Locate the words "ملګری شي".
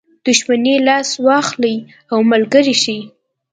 2.31-2.97